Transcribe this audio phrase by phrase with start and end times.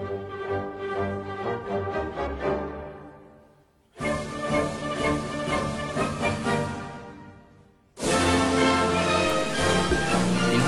[0.00, 0.04] Il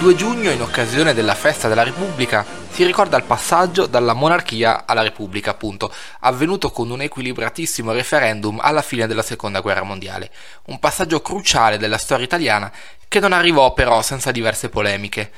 [0.00, 5.02] 2 giugno, in occasione della festa della Repubblica, si ricorda il passaggio dalla monarchia alla
[5.02, 10.32] Repubblica, appunto, avvenuto con un equilibratissimo referendum alla fine della Seconda Guerra Mondiale.
[10.64, 12.72] Un passaggio cruciale della storia italiana
[13.06, 15.30] che non arrivò però senza diverse polemiche.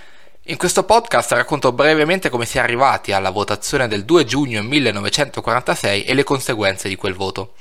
[0.46, 6.02] In questo podcast racconto brevemente come si è arrivati alla votazione del 2 giugno 1946
[6.02, 7.52] e le conseguenze di quel voto.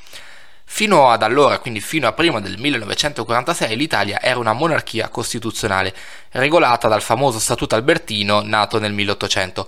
[0.65, 5.93] Fino ad allora, quindi fino a prima del 1946, l'Italia era una monarchia costituzionale,
[6.31, 9.67] regolata dal famoso Statuto Albertino nato nel 1800.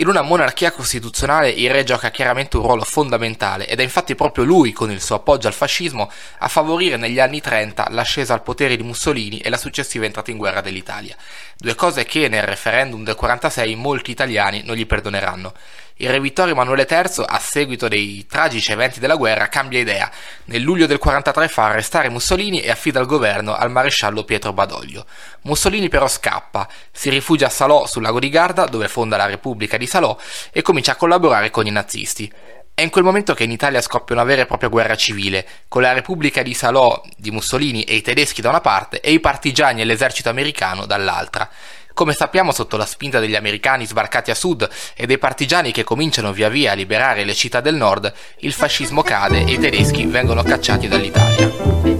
[0.00, 4.44] In una monarchia costituzionale il re gioca chiaramente un ruolo fondamentale ed è infatti proprio
[4.44, 8.76] lui, con il suo appoggio al fascismo, a favorire negli anni 30 l'ascesa al potere
[8.76, 11.14] di Mussolini e la successiva entrata in guerra dell'Italia.
[11.54, 15.52] Due cose che nel referendum del 46 molti italiani non gli perdoneranno.
[16.00, 20.10] Il re Vittorio Emanuele III, a seguito dei tragici eventi della guerra, cambia idea.
[20.46, 25.04] Nel luglio del 43 fa arrestare Mussolini e affida il governo al maresciallo Pietro Badoglio.
[25.42, 29.76] Mussolini però scappa, si rifugia a Salò sul lago di Garda, dove fonda la Repubblica
[29.76, 30.16] di Salò,
[30.50, 32.32] e comincia a collaborare con i nazisti.
[32.72, 35.82] È in quel momento che in Italia scoppia una vera e propria guerra civile, con
[35.82, 39.82] la Repubblica di Salò di Mussolini e i tedeschi da una parte e i partigiani
[39.82, 41.46] e l'esercito americano dall'altra.
[41.94, 46.32] Come sappiamo, sotto la spinta degli americani sbarcati a sud e dei partigiani che cominciano
[46.32, 50.42] via via a liberare le città del nord, il fascismo cade e i tedeschi vengono
[50.42, 51.90] cacciati dall'Italia.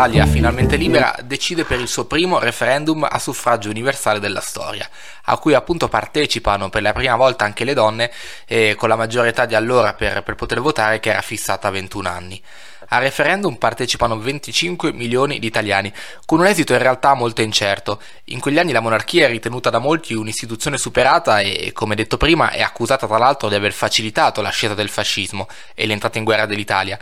[0.00, 4.88] L'Italia, finalmente libera, decide per il suo primo referendum a suffragio universale della storia,
[5.24, 8.10] a cui appunto partecipano per la prima volta anche le donne,
[8.46, 11.70] eh, con la maggiore età di allora per, per poter votare che era fissata a
[11.70, 12.42] 21 anni.
[12.92, 15.92] Al referendum partecipano 25 milioni di italiani,
[16.26, 18.00] con un esito in realtà molto incerto.
[18.26, 22.50] In quegli anni la monarchia è ritenuta da molti un'istituzione superata e, come detto prima,
[22.50, 26.98] è accusata tra l'altro di aver facilitato l'ascesa del fascismo e l'entrata in guerra dell'Italia.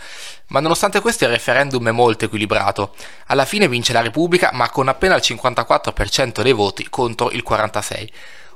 [0.48, 2.94] Ma nonostante questo il referendum è molto equilibrato.
[3.28, 8.08] Alla fine vince la Repubblica, ma con appena il 54% dei voti contro il 46%.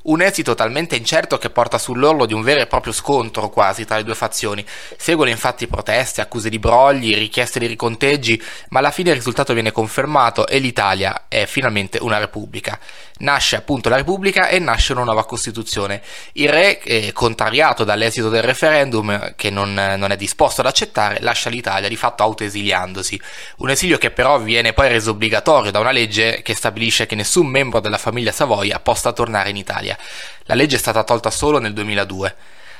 [0.02, 3.96] Un esito talmente incerto che porta sull'orlo di un vero e proprio scontro quasi tra
[3.96, 4.64] le due fazioni.
[4.96, 9.70] Seguono infatti proteste, accuse di brogli, richieste di riconteggi, ma alla fine il risultato viene
[9.70, 12.80] confermato e l'Italia è finalmente una repubblica.
[13.18, 16.02] Nasce appunto la repubblica e nasce una nuova costituzione.
[16.32, 21.48] Il re, eh, contrariato dall'esito del referendum, che non, non è disposto ad accettare, lascia
[21.48, 23.20] l'Italia di fatto autoesiliandosi.
[23.58, 27.46] Un esilio che però viene poi reso obbligatorio da una legge che stabilisce che nessun
[27.46, 29.56] membro della famiglia Savoia possa tornare in
[29.92, 29.98] Italia.
[30.44, 32.36] La legge è stata tolta solo nel 2002.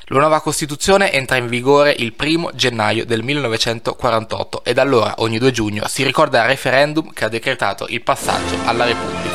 [0.06, 5.38] La nuova Costituzione entra in vigore il 1 gennaio del 1948 e da allora ogni
[5.38, 9.31] 2 giugno si ricorda il referendum che ha decretato il passaggio alla Repubblica.